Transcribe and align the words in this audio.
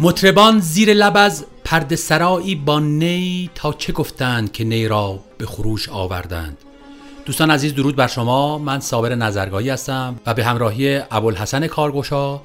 مطربان 0.00 0.60
زیر 0.60 0.94
لب 0.94 1.16
از 1.16 1.44
پرده 1.64 1.96
سرایی 1.96 2.54
با 2.54 2.80
نی 2.80 3.50
تا 3.54 3.72
چه 3.72 3.92
گفتند 3.92 4.52
که 4.52 4.64
نی 4.64 4.88
را 4.88 5.18
به 5.38 5.46
خروش 5.46 5.88
آوردند؟ 5.88 6.58
دوستان 7.24 7.50
عزیز 7.50 7.74
درود 7.74 7.96
بر 7.96 8.06
شما. 8.06 8.58
من 8.58 8.80
صابر 8.80 9.14
نظرگاهی 9.14 9.70
هستم 9.70 10.20
و 10.26 10.34
به 10.34 10.44
همراهی 10.44 11.00
ابوالحسن 11.10 11.66
کارگوشا 11.66 12.40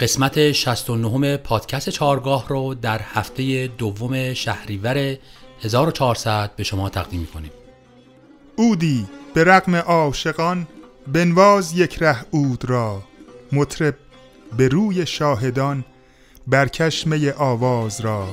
قسمت 0.00 0.52
69 0.52 1.36
پادکست 1.36 1.90
چارگاه 1.90 2.48
رو 2.48 2.74
در 2.74 3.00
هفته 3.14 3.66
دوم 3.66 4.34
شهریور 4.34 5.16
1400 5.62 6.50
به 6.56 6.64
شما 6.64 6.88
تقدیم 6.88 7.20
می‌کنیم. 7.20 7.50
اودی 8.56 9.06
به 9.34 9.44
رقم 9.44 9.74
عاشقان 9.74 10.66
بنواز 11.12 11.78
یک 11.78 11.98
ره 12.02 12.24
اود 12.30 12.64
را. 12.64 13.02
مطرب 13.52 13.94
به 14.56 14.68
روی 14.68 15.06
شاهدان 15.06 15.84
برکشمه 16.46 17.32
آواز 17.32 18.00
را. 18.00 18.28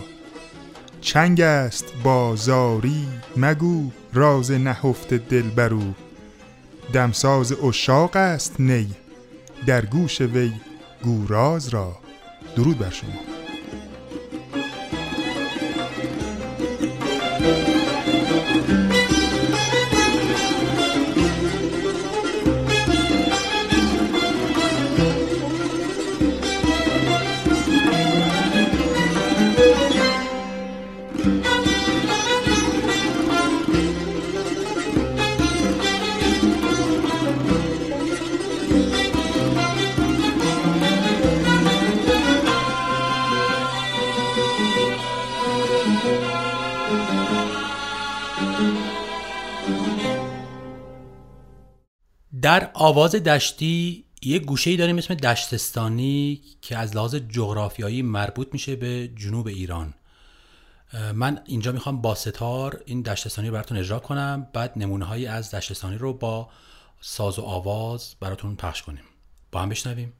چنگ 1.01 1.41
است 1.41 1.85
با 2.03 2.35
زاری 2.35 3.07
مگو 3.37 3.91
راز 4.13 4.51
نهفت 4.51 5.13
دل 5.13 5.49
برو 5.49 5.93
دمساز 6.93 7.51
اشاق 7.51 8.15
است 8.15 8.59
نی 8.59 8.89
در 9.65 9.85
گوش 9.85 10.21
وی 10.21 10.51
گوراز 11.03 11.69
را. 11.69 11.97
درود 12.55 12.77
بر 12.79 12.89
شما. 12.89 13.38
در 52.41 52.71
آواز 52.73 53.15
دشتی 53.15 54.05
یه 54.21 54.39
گوشه 54.39 54.69
ای 54.69 54.77
داریم 54.77 54.97
اسم 54.97 55.13
دشتستانی 55.13 56.41
که 56.61 56.77
از 56.77 56.95
لحاظ 56.95 57.15
جغرافیایی 57.15 58.01
مربوط 58.01 58.47
میشه 58.53 58.75
به 58.75 59.07
جنوب 59.15 59.47
ایران. 59.47 59.93
من 61.13 61.41
اینجا 61.45 61.71
می‌خوام 61.71 62.01
با 62.01 62.15
ستار 62.15 62.83
این 62.85 63.01
دشتستانی 63.01 63.47
رو 63.47 63.53
براتون 63.53 63.77
اجرا 63.77 63.99
کنم 63.99 64.47
بعد 64.53 64.73
نمونه 64.75 65.05
هایی 65.05 65.25
از 65.27 65.51
دشتستانی 65.51 65.97
رو 65.97 66.13
با 66.13 66.49
ساز 67.01 67.39
و 67.39 67.41
آواز 67.41 68.15
براتون 68.19 68.55
پخش 68.55 68.81
کنیم. 68.81 69.03
با 69.51 69.61
هم 69.61 69.69
بشنویم. 69.69 70.13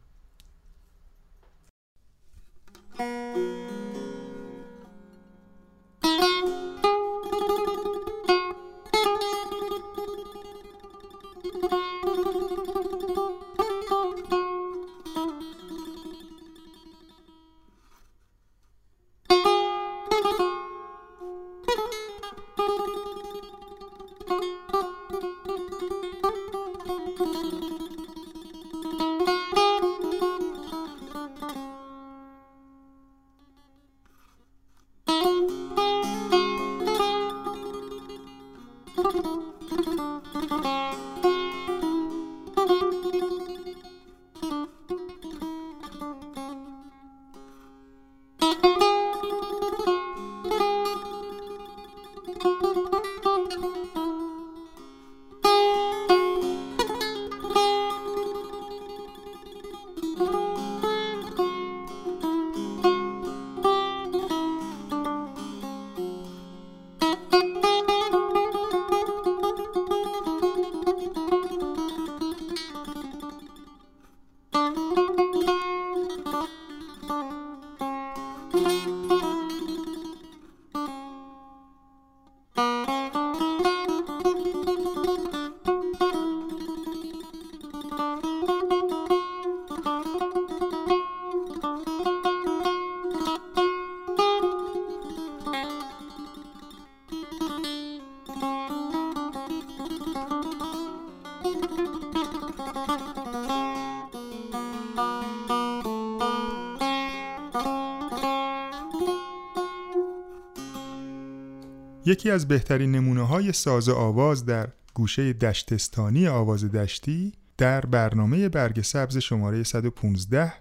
یکی 112.09 112.31
از 112.31 112.47
بهترین 112.47 112.91
نمونه 112.91 113.27
های 113.27 113.51
ساز 113.51 113.89
آواز 113.89 114.45
در 114.45 114.69
گوشه 114.93 115.33
دشتستانی 115.33 116.27
آواز 116.27 116.71
دشتی 116.71 117.33
در 117.57 117.81
برنامه 117.81 118.49
برگ 118.49 118.81
سبز 118.81 119.17
شماره 119.17 119.63
115 119.63 120.53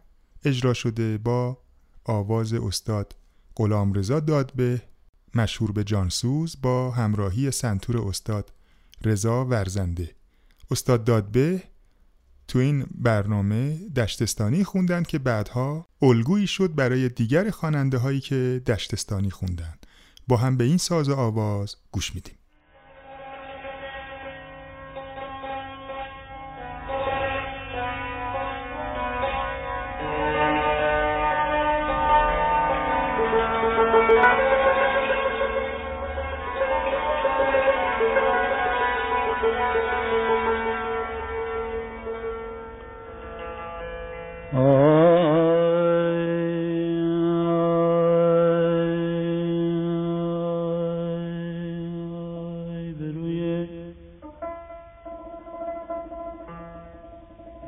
اجرا 0.44 0.74
شده 0.74 1.18
با 1.18 1.58
آواز 2.04 2.52
استاد 2.52 3.14
غلام 3.56 3.92
رضا 3.92 4.20
دادبه 4.20 4.82
مشهور 5.34 5.72
به 5.72 5.84
جانسوز 5.84 6.56
با 6.62 6.90
همراهی 6.90 7.50
سنتور 7.50 8.08
استاد 8.08 8.52
رضا 9.04 9.44
ورزنده. 9.44 10.10
استاد 10.70 11.04
دادبه 11.04 11.62
تو 12.48 12.58
این 12.58 12.86
برنامه 12.94 13.88
دشتستانی 13.96 14.64
خوندن 14.64 15.02
که 15.02 15.18
بعدها 15.18 15.86
الگویی 16.02 16.46
شد 16.46 16.74
برای 16.74 17.08
دیگر 17.08 17.50
خواننده 17.50 17.98
هایی 17.98 18.20
که 18.20 18.62
دشتستانی 18.66 19.30
خوندن 19.30 19.74
با 20.28 20.36
هم 20.36 20.56
به 20.56 20.64
این 20.64 20.76
ساز 20.76 21.08
آواز 21.08 21.76
گوش 21.92 22.14
میدیم. 22.14 22.37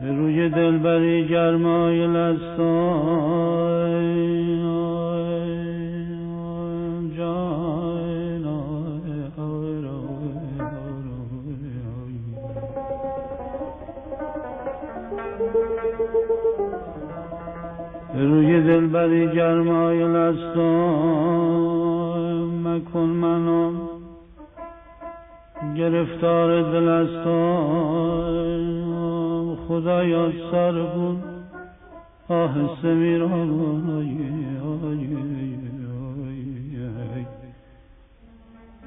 روی 0.02 0.48
دلبری 0.48 1.28
گرمای 1.28 2.06
لستان 2.06 3.40
روی 18.14 18.60
دلبری 18.60 19.28
گرمای 19.34 19.98
لستای 20.04 20.80
مکن 22.64 23.00
منو 23.00 23.72
گرفتار 25.76 26.62
دلستان 26.72 27.90
خدایا 29.70 30.32
سر 30.50 30.82
بود. 30.82 31.22
آهسته 32.28 32.94
میرم 32.94 33.48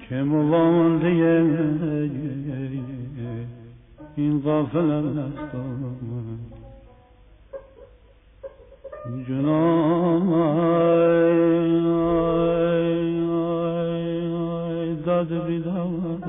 که 0.09 0.15
موانده 0.15 1.07
این 4.15 4.41
قافل 4.41 4.91
است. 4.91 5.55
جنام 9.27 10.29
داد 15.05 15.45
بیداد. 15.47 16.23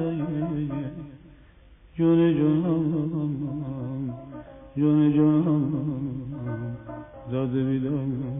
جون 1.98 2.34
جنام 2.34 2.63
جون 4.76 5.12
جنام 5.12 6.76
داده 7.32 7.64
بیدم 7.64 8.33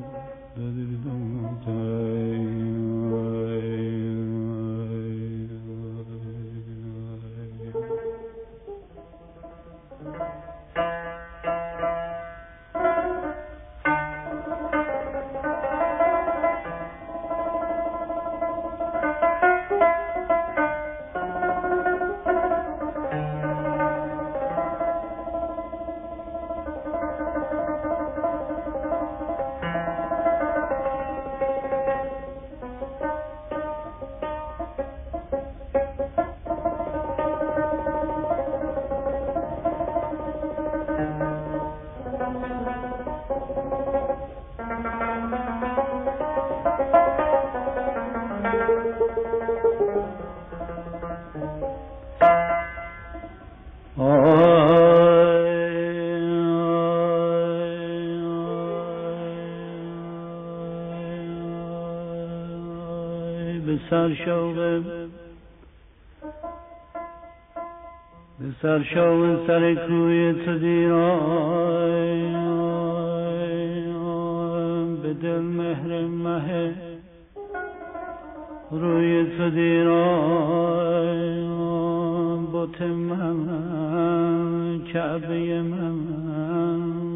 شوق 64.24 64.54
به 68.38 68.46
سر 68.62 68.82
شوق 68.82 69.46
سر 69.46 69.74
کوی 69.74 70.32
تو 70.32 70.58
به 75.02 75.14
دل 75.22 75.40
مهر 75.40 76.00
مه 76.00 76.74
روی 78.70 79.26
تو 79.38 79.50
دیران 79.50 80.84
بوت 82.52 82.82
من 82.82 84.80
کعبه 84.92 85.62
من 85.62 86.00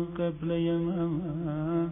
قبله 0.04 0.72
من. 0.72 1.90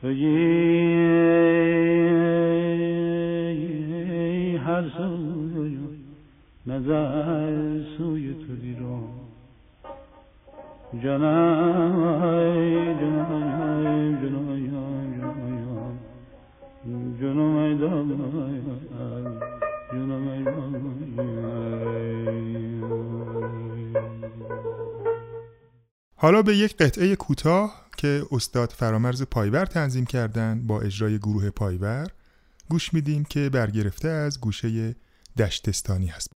تویی 0.00 0.87
نظر 6.68 7.84
سوی 7.98 8.34
تو 8.34 8.56
دیرو 8.56 9.08
جانای 11.04 12.74
جانای 13.00 14.12
جانای 14.22 14.68
جانای 14.68 15.18
جانای 17.20 17.78
جانای 17.78 18.18
حالا 26.16 26.42
به 26.42 26.56
یک 26.56 26.76
قطعه 26.76 27.16
کوتاه 27.16 27.86
که 27.96 28.22
استاد 28.32 28.70
فرامرز 28.70 29.22
پایور 29.22 29.64
تنظیم 29.64 30.06
کردن 30.06 30.66
با 30.66 30.80
اجرای 30.80 31.18
گروه 31.18 31.50
پایور 31.50 32.06
گوش 32.70 32.94
میدیم 32.94 33.24
که 33.24 33.50
برگرفته 33.50 34.08
از 34.08 34.40
گوشه 34.40 34.94
دشتستانی 35.38 36.06
هست. 36.06 36.37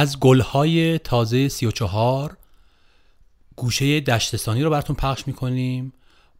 از 0.00 0.20
گلهای 0.20 0.98
تازه 0.98 1.48
سی 1.48 1.66
و 1.66 1.70
چهار 1.70 2.36
گوشه 3.56 4.00
دشتستانی 4.00 4.62
رو 4.62 4.70
براتون 4.70 4.96
پخش 4.96 5.26
می‌کنیم 5.26 5.92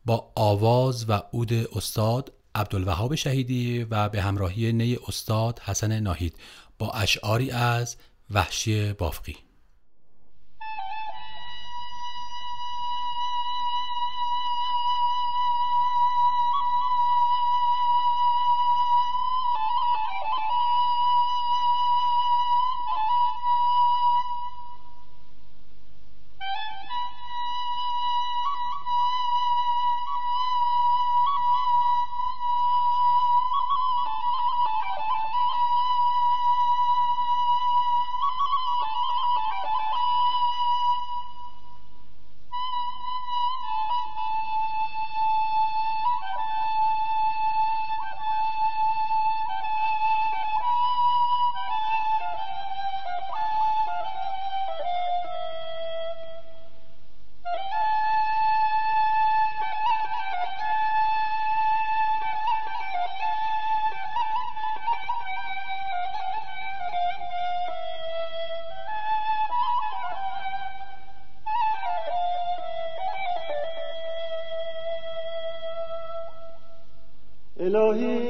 با 0.05 0.33
آواز 0.35 1.11
و 1.11 1.13
عود 1.13 1.53
استاد 1.53 2.33
عبدالوهاب 2.55 3.15
شهیدی 3.15 3.87
و 3.91 4.09
به 4.09 4.23
همراهی 4.23 4.73
نی 4.73 4.99
استاد 5.09 5.59
حسن 5.59 6.01
ناهید 6.01 6.35
با 6.79 6.91
اشعاری 6.91 7.51
از 7.51 7.97
وحشی 8.31 8.93
بافقی. 8.93 9.37
Elohim. 77.73 78.30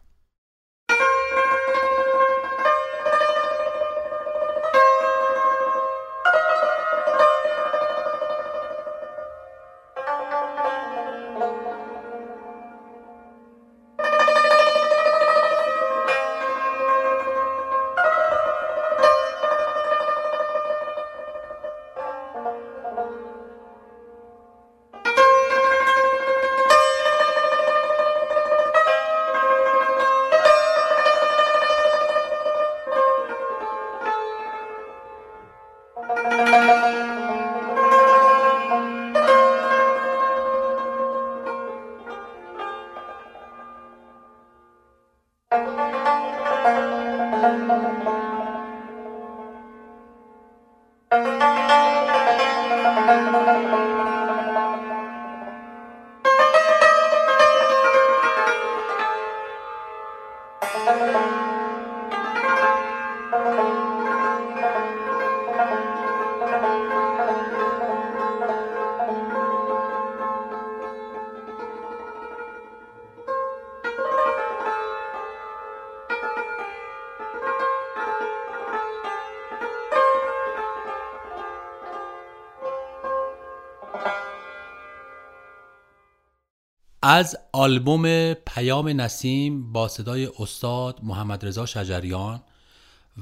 از 87.13 87.37
آلبوم 87.51 88.33
پیام 88.33 89.01
نسیم 89.01 89.71
با 89.71 89.87
صدای 89.87 90.29
استاد 90.39 90.99
محمد 91.03 91.45
رضا 91.45 91.65
شجریان 91.65 92.41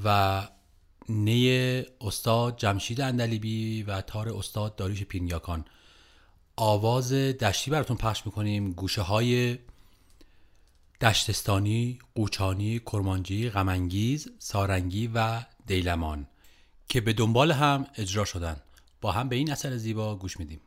و 0.04 0.48
نی 1.08 1.82
استاد 2.00 2.56
جمشید 2.56 3.00
اندلیبی 3.00 3.82
و 3.82 4.00
تار 4.00 4.28
استاد 4.28 4.76
داریوش 4.76 5.02
پینیاکان. 5.02 5.64
آواز 6.56 7.12
دشتی 7.12 7.70
براتون 7.70 7.96
پخش 7.96 8.26
می‌کنیم. 8.26 8.72
گوشه 8.72 9.02
های 9.02 9.58
دشتستانی، 11.00 11.98
قوچانی، 12.14 12.78
کرمانجی، 12.78 13.50
غمانگیز، 13.50 14.28
سارنگی 14.38 15.10
و 15.14 15.42
دیلمان 15.66 16.26
که 16.88 17.00
به 17.00 17.12
دنبال 17.12 17.52
هم 17.52 17.86
اجرا 17.96 18.24
شدن. 18.24 18.56
با 19.00 19.12
هم 19.12 19.28
به 19.28 19.36
این 19.36 19.52
اثر 19.52 19.76
زیبا 19.76 20.16
گوش 20.16 20.40
میدیم. 20.40 20.60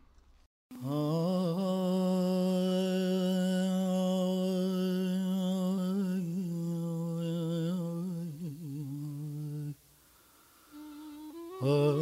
خوشون 11.64 11.94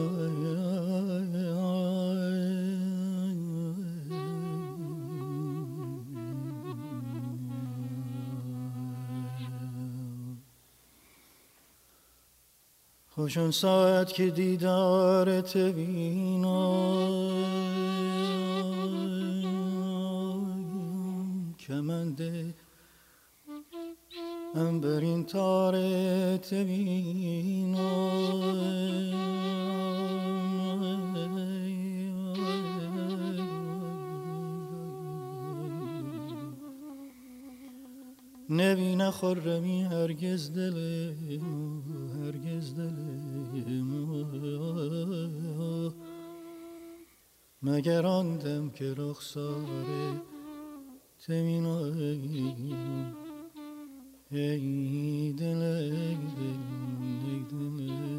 ساعت 13.52 14.14
که 14.14 14.30
دیدارت 14.30 15.58
بینم 15.58 17.12
کمنده 21.60 22.54
انبرین 24.56 25.26
تارت 25.26 26.54
بینم 26.54 28.81
نخورمی 39.24 39.84
هرگز 39.84 40.52
دل 40.54 40.78
هرگز 42.18 42.76
دل 42.76 42.96
مگر 47.62 48.06
آن 48.06 48.38
دم 48.38 48.70
که 48.70 48.94
رخساره 48.98 50.22
تمین 51.28 51.66
ای 54.32 55.34
دل 55.38 55.62
ای 55.62 56.16
دل 57.52 57.80
ای 57.80 58.11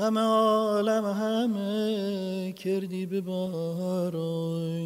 غم 0.00 0.18
عالم 0.18 1.04
همه 1.04 2.52
کردی 2.52 3.06
به 3.06 3.20
باران 3.20 4.80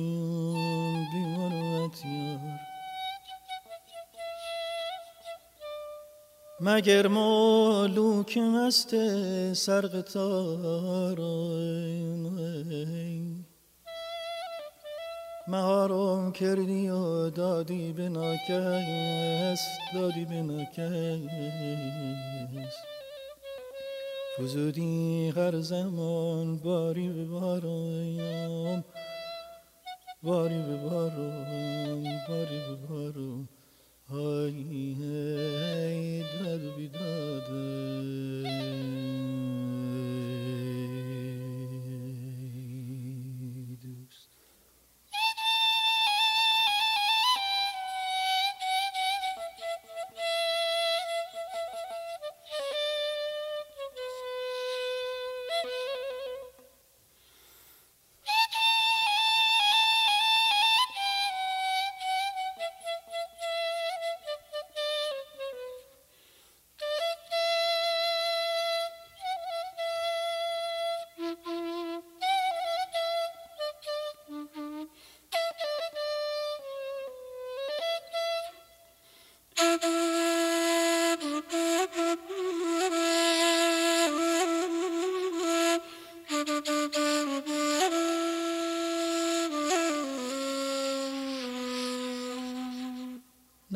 بیمروت 1.12 2.04
یار 2.04 2.60
مگر 6.60 7.06
مالوک 7.06 8.38
مست 8.38 8.94
سرق 9.52 10.00
تاران 10.00 11.54
مهارم 15.48 16.32
کردی 16.32 16.88
و 16.88 17.30
دادی 17.30 17.92
به 17.92 18.08
ناکس 18.08 19.60
دادی 19.94 20.24
به 20.24 20.42
ناکس 20.42 22.33
فزودی 24.38 25.32
هر 25.36 25.60
زمان 25.60 26.58
باری 26.58 27.08
به 27.08 27.24
بارم 27.24 28.84
باری 30.22 30.62
به 30.62 30.76
بارم 30.76 32.02
باری 32.28 32.58
به 32.68 32.86
بارم. 32.88 33.48
های 34.10 34.94
داد 36.22 36.76
بیداده 36.76 38.23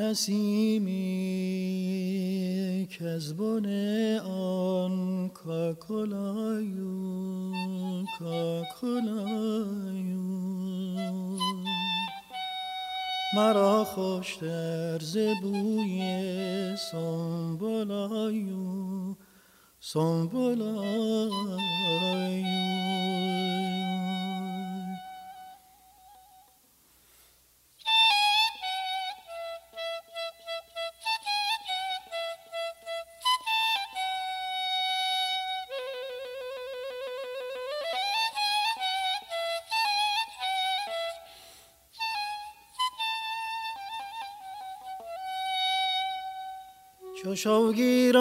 نسیمی 0.08 0.88
کز 2.90 3.04
بن 3.04 3.40
آن 4.20 5.28
کاکل 5.28 6.88
آیو 8.18 8.56
کاکل 8.56 9.18
آیو. 9.18 9.68
مرا 13.36 13.84
خوشتر 13.84 14.98
ز 14.98 15.43
بوی 15.43 16.76
سنبل 16.92 18.56
آیو 19.80 20.21
سنبل 20.21 20.76
آیو. 20.76 21.30
چو 47.22 47.47
شو 47.47 47.72
گیرم 47.72 48.18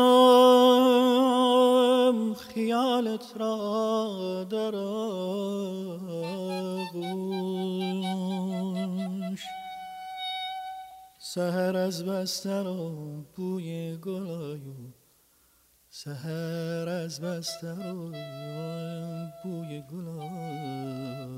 خیالت 2.33 3.33
را 3.35 4.43
در 4.43 4.75
آغوش 4.75 5.17
سحر 11.19 11.77
از 11.77 12.05
بسترم 12.05 13.25
بوی 13.35 13.97
گل 13.97 14.73
آیو 15.89 16.39
سحر 16.39 16.89
از 16.89 17.21
بسترم 17.21 18.11
بوی 19.43 19.81
گل 19.91 20.49
آیو 20.49 21.36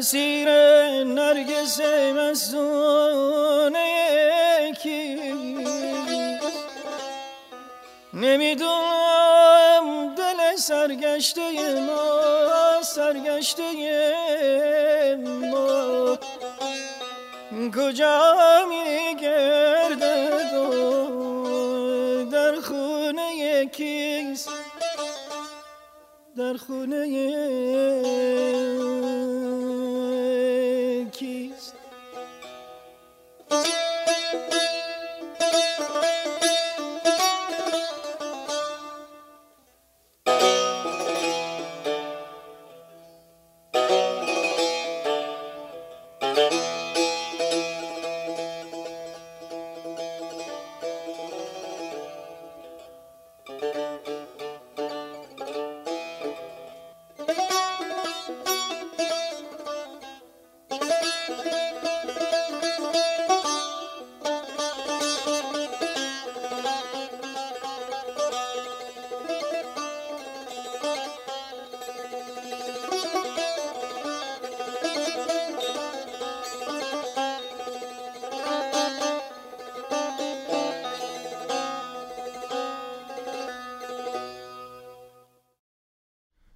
اسیر 0.00 0.48
نرگس 1.04 1.80
مستونه 2.16 3.88
کیست. 4.82 6.44
نمی‌دونم 8.14 9.84
دل 10.14 10.56
سرگشته 10.56 11.80
ما 11.80 12.82
سرگشته 12.82 13.64
ما. 15.26 16.18
کجا 17.76 18.29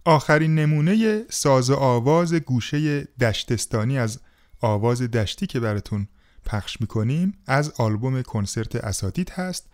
آخرین 0.05 0.55
نمونه 0.55 1.25
ساز 1.31 1.71
آواز 1.71 2.35
گوشه 2.35 3.05
دشتستانی 3.05 3.99
از 3.99 4.21
آواز 4.61 5.03
دشتی 5.03 5.47
که 5.47 5.61
براتون 5.61 6.09
پخش 6.45 6.81
می‌کنیم 6.81 7.38
از 7.47 7.73
آلبوم 7.79 8.23
کنسرت 8.23 8.77
اساتید 8.77 9.31
هست 9.31 9.71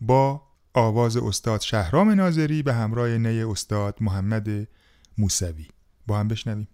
با 0.00 0.42
آواز 0.74 1.16
استاد 1.16 1.60
شهرام 1.60 2.10
ناظری 2.10 2.62
به 2.62 2.74
همراه 2.74 3.08
نی 3.08 3.42
استاد 3.42 3.96
محمد 4.00 4.68
موسوی. 5.18 5.68
با 6.06 6.18
هم 6.18 6.28
بشنویم. 6.28 6.68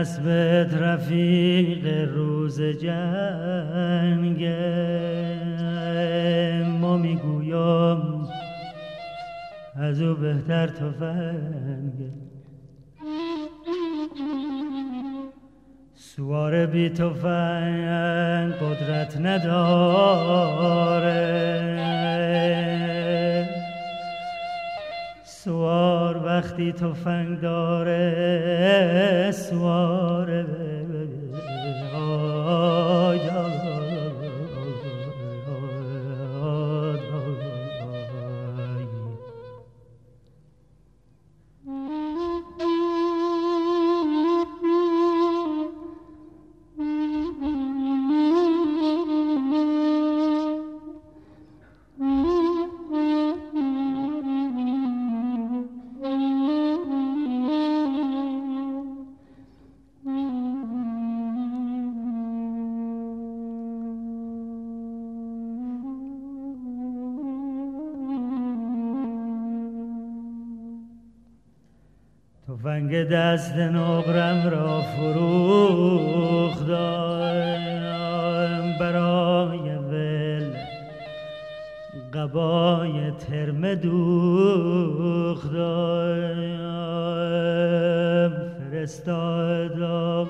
اسبت 0.00 0.74
رفیق 0.74 2.08
روز 2.14 2.62
جنگ. 2.62 4.46
ما 6.80 6.96
می‌گویم 6.96 8.28
از 9.76 10.02
او 10.02 10.14
بهتر 10.14 10.66
تفنگ 10.66 12.12
سوار 15.94 16.66
بی 16.66 16.88
تفنگ 16.88 18.52
قدرت 18.52 19.16
نداره. 19.20 20.68
سوار 25.24 26.26
وقتی 26.26 26.72
تفنگ 26.72 27.40
داره 27.40 28.08
سوار 29.32 29.77
تفنگ 72.98 73.08
دست 73.08 73.56
نقرم 73.56 74.50
را 74.50 74.80
فروختم 74.80 75.28
برای 78.80 79.76
ول 79.90 80.52
قبای 82.14 83.10
ترم 83.10 83.74
دوختم 83.74 84.18
فرستادم. 88.70 90.28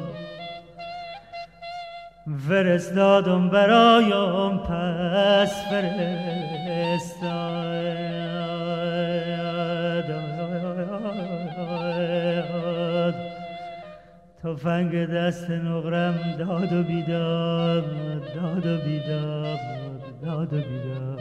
فرستادم 2.49 3.49
برایم 3.49 4.59
پس 4.59 5.53
فرستاد 5.71 6.28
تفنگ 14.43 15.07
دست 15.07 15.51
نقرم 15.51 16.37
داد 16.39 16.73
و 16.73 16.83
بیداد 16.83 17.85
داد 18.35 18.67
و 18.67 18.79
بیداد 18.85 19.59
داد 20.23 20.53
و 20.53 20.57
بیداد. 20.57 21.19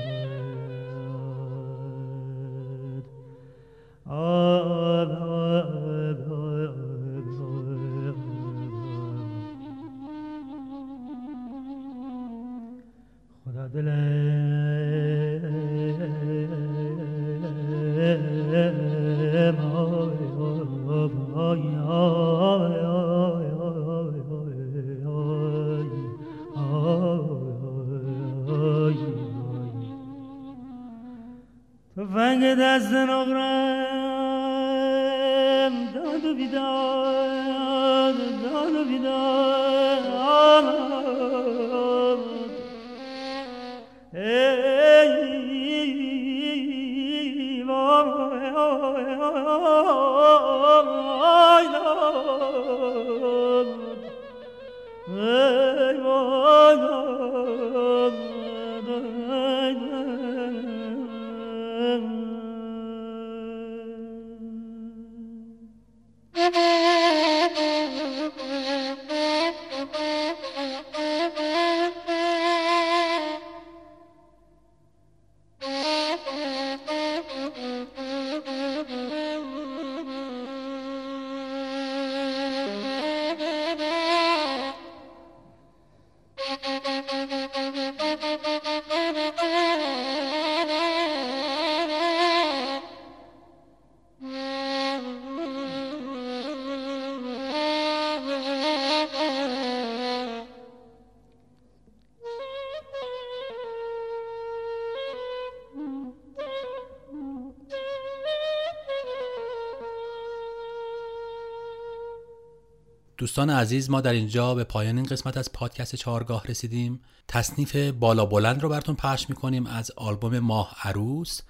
دوستان 113.18 113.50
عزیز 113.50 113.90
ما 113.90 114.02
در 114.02 114.14
اینجا 114.14 114.56
به 114.56 114.64
پایان 114.64 114.98
این 114.98 115.06
قسمت 115.06 115.38
از 115.38 115.52
پادکست 115.52 115.96
چهارگاه 115.96 116.48
رسیدیم. 116.48 117.02
تصنیف 117.28 117.76
بالا 117.76 118.26
بلند 118.26 118.64
رو 118.64 118.70
براتون 118.70 118.96
پخش 118.96 119.30
می‌کنیم 119.30 119.68
از 119.68 119.92
آلبوم 119.96 120.40
ماه 120.40 120.76
عروس. 120.84 121.42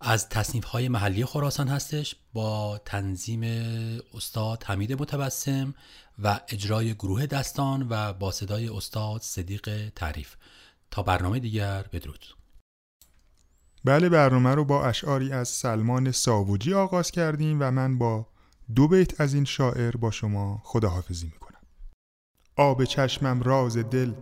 از 0.00 0.28
تصنیف 0.28 0.64
های 0.64 0.88
محلی 0.88 1.24
خراسان 1.24 1.68
هستش 1.68 2.16
با 2.32 2.80
تنظیم 2.84 3.42
استاد 4.14 4.64
حمید 4.64 4.92
متبسم 4.92 5.74
و 6.22 6.40
اجرای 6.48 6.94
گروه 6.94 7.26
دستان 7.26 7.86
و 7.90 8.12
با 8.12 8.30
صدای 8.30 8.68
استاد 8.68 9.20
صدیق 9.20 9.92
تعریف. 9.94 10.34
تا 10.90 11.02
برنامه 11.02 11.38
دیگر 11.38 11.84
بدرود. 11.92 12.26
بله 13.84 14.08
برنامه 14.08 14.54
رو 14.54 14.64
با 14.64 14.86
اشعاری 14.86 15.32
از 15.32 15.48
سلمان 15.48 16.12
ساوجی 16.12 16.74
آغاز 16.74 17.10
کردیم 17.10 17.58
و 17.60 17.70
من 17.70 17.98
با 17.98 18.26
دو 18.74 18.88
بیت 18.88 19.20
از 19.20 19.34
این 19.34 19.44
شاعر 19.44 19.96
با 19.96 20.10
شما 20.10 20.60
خداحافظی 20.64 21.26
می‌کنم. 21.26 21.60
آب 22.56 22.84
چشمم 22.84 23.42
راز 23.42 23.76
دل 23.76 24.12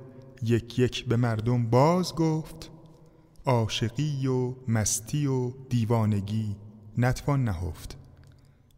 یک 0.43 0.79
یک 0.79 1.09
به 1.09 1.17
مردم 1.17 1.71
باز 1.71 2.15
گفت. 2.15 2.71
عاشقی 3.47 4.27
و 4.27 4.55
مستی 4.69 5.27
و 5.27 5.51
دیوانگی 5.69 6.57
نتوان 6.99 7.45
نهفت. 7.45 7.97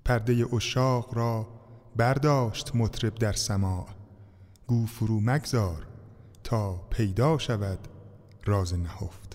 پرده 0.04 0.54
اشاق 0.54 1.14
را 1.14 1.48
برداشت 1.96 2.76
مطرب 2.76 3.14
در 3.14 3.32
سماع. 3.32 3.88
گو 4.66 4.86
فرو 4.86 5.20
مگذار 5.20 5.86
تا 6.44 6.72
پیدا 6.90 7.38
شود 7.38 7.78
راز 8.44 8.74
نهفت. 8.74 9.25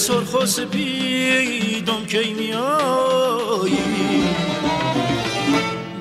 سرخ 0.00 0.34
و 0.34 0.46
سپیدم 0.46 2.04
کی 2.08 2.34
میایی؟ 2.34 3.78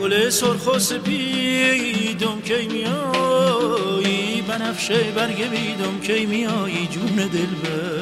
گل 0.02 0.30
سرخ 0.30 0.68
و 0.68 0.80
سپیدم 0.80 2.42
کی 2.42 2.68
میایی؟ 2.68 4.42
بنفشه 4.42 5.12
برگ 5.16 5.50
بیدم 5.50 6.00
کی 6.04 6.26
میایی؟ 6.26 6.88
جون 6.92 7.16
دل 7.16 7.54
بریا 7.64 7.99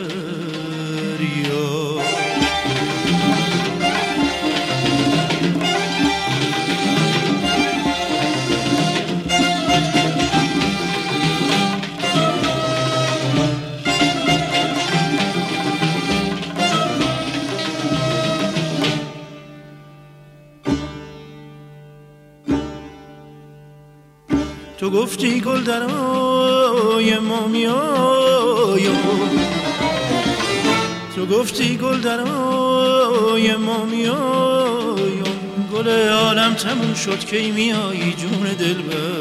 گفتی 25.18 25.40
گل 25.40 25.64
درای 25.64 27.20
ما 27.20 27.48
میایم 27.48 28.98
تو 31.16 31.26
گفتی 31.26 31.78
گل 31.78 32.00
درای 32.00 33.56
ما 33.56 33.86
میایم 33.86 35.24
گل 35.74 35.88
عالم 36.10 36.54
تموم 36.54 36.94
شد 36.94 37.26
کی 37.26 37.52
میایی 37.52 38.14
جون 38.14 38.54
دل 38.60 38.74
بریا 38.74 39.17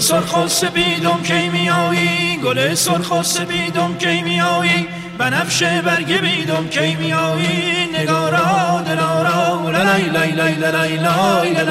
سرخ 0.00 0.36
و 0.36 0.48
سپیدم 0.48 1.20
کی 1.22 1.48
میایی؟ 1.48 2.36
گل 2.36 2.74
سرخ 2.74 3.10
و 3.10 3.22
سپیدم 3.22 3.96
کی 3.98 4.22
میایی؟ 4.22 4.88
بنفشه 5.18 5.82
برگ 5.82 6.20
بیدم 6.20 6.68
کی 6.68 6.94
میایی؟ 6.94 7.86
نگارا 7.98 8.82
دلارا 8.86 9.70
لای 9.70 10.02
لای 10.02 10.32
لای 10.32 10.54
لای 10.54 10.96
لای 10.96 11.54
لای 11.54 11.64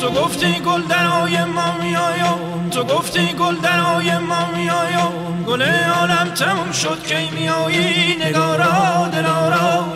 تو 0.00 0.10
گفتی 0.10 0.52
گل 0.52 0.82
درهای 0.82 1.44
ما 1.44 1.76
میایم 1.82 2.70
تو 2.70 2.84
گفتی 2.84 3.26
گل 3.26 3.56
درهای 3.56 4.18
ما 4.18 4.50
میایم 4.56 5.44
گل 5.46 5.62
عالم 5.62 6.30
تموم 6.34 6.72
شد 6.72 7.06
کی 7.06 7.30
میایی؟ 7.30 8.16
نگارا 8.16 9.08
دلارا 9.12 9.87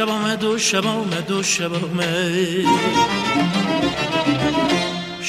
شب 0.00 0.08
آمد 0.08 0.44
و 0.44 0.58
شب 0.58 0.86
آمد 0.86 1.30
و 1.30 1.42
شب 1.42 1.72
آمد 1.74 2.64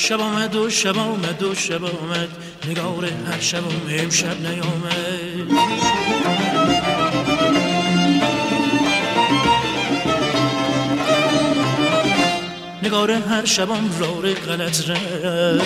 شب 0.02 0.22
آمد 0.22 0.56
و 0.56 0.70
شب 0.70 0.98
آمد 0.98 1.44
و 1.44 1.56
شب 1.56 1.86
آمد. 1.86 2.30
نگار 2.68 3.06
هر 3.06 3.40
شب 3.40 3.64
امشب 3.90 4.42
نیامد. 4.42 5.52
نگار 12.84 13.12
هر 13.12 13.46
شبم 13.46 13.90
رار 14.00 14.34
غلط 14.34 14.90
رفت. 14.90 15.66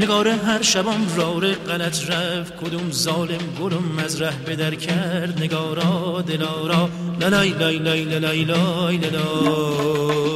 نگار 0.00 0.28
هر 0.28 0.62
شبم 0.62 1.06
رار 1.16 1.52
غلط 1.52 2.10
رفت. 2.10 2.56
کدوم 2.56 2.90
ظالم 2.90 3.56
گلم 3.60 3.98
از 4.04 4.22
ره 4.22 4.36
بدر 4.46 4.74
کرد. 4.74 5.42
نگارا 5.42 6.24
دلارا. 6.26 6.88
لای 7.20 7.48
لای 7.48 7.78
لای 7.78 8.04
لای 8.04 8.44
لای 8.44 8.98
لای 8.98 10.33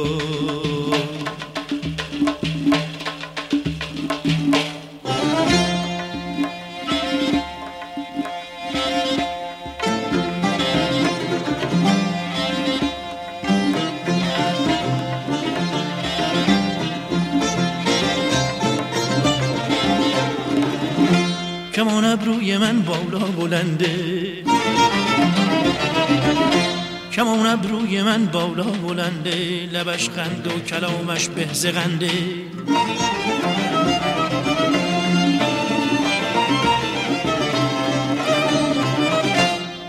من 28.09 28.25
بالا 28.25 28.63
بلنده 28.63 29.69
لبش 29.73 30.09
خند 30.09 30.47
و 30.47 30.59
کلامش 30.59 31.29
به 31.29 31.47
زغنده. 31.53 32.11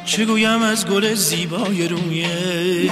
چه 0.04 0.24
گویم 0.24 0.62
از 0.62 0.86
گل 0.86 1.14
زیبای 1.14 1.88
رویش؟ 1.88 2.90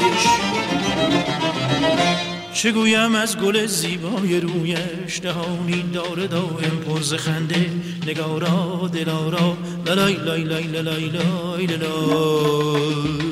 چه 2.54 2.72
گویم 2.72 3.14
از 3.14 3.38
گل 3.38 3.66
زیبای 3.66 4.40
رویش؟ 4.40 5.20
دهانی 5.22 5.84
داره 5.92 6.26
دائم 6.26 6.76
پرز 6.86 7.14
خنده 7.14 7.70
نگارا 8.06 8.90
دلارا 8.92 9.56
لای 9.86 10.12
لای 10.12 10.44
لای 10.44 10.62
لای 10.62 10.82
لای 10.82 11.66
لای 11.66 11.66
به 11.66 13.27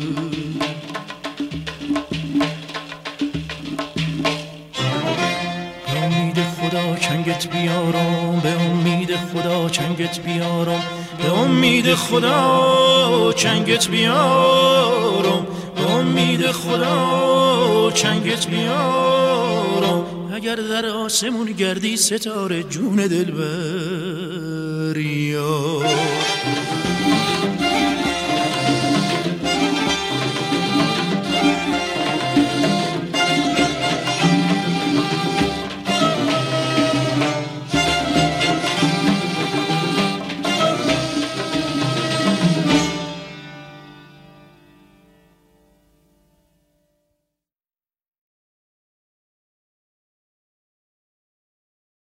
بیارم 7.67 8.41
به 8.43 8.49
امید 8.49 9.17
خدا 9.17 9.69
چنگت 9.69 10.21
بیارم 10.21 10.83
به 11.23 11.33
امید 11.33 11.95
خدا 11.95 13.33
چنگت 13.37 13.89
بیارم 13.89 15.47
به 15.77 15.91
امید 15.91 16.51
خدا 16.51 17.91
چنگت 17.95 18.47
بیارم. 18.47 20.05
اگر 20.35 20.55
در 20.55 20.87
آسمون 20.87 21.53
گردی 21.53 21.97
ستاره 21.97 22.63
جون 22.63 22.97
دل 22.97 23.31
بر 23.31 23.96